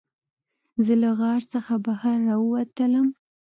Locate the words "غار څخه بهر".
1.19-2.17